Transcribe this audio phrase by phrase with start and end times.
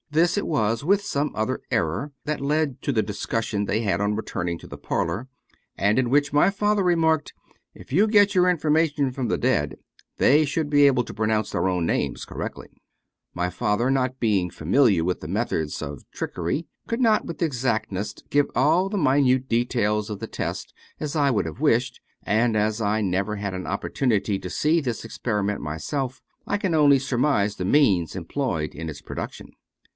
[0.09, 4.15] This it was, with some other error, that led to the discussion they had on
[4.15, 5.29] returning to the parlor,
[5.77, 7.33] and in which my father re marked,"
[7.75, 9.77] If you get your information from the dead,
[10.17, 12.67] they should be able to pronounce their own names correctly."
[13.35, 13.39] 254 David P.
[13.39, 13.49] Abbott My
[13.87, 18.49] father, not being familiar with the methods of trick ery, could not with exactness give
[18.53, 22.99] all the minute details of the test as I would have wished; and as I
[23.01, 27.65] never had an opportunity to see this experiment myself, I can only sur mise the
[27.65, 29.51] means employed in its production.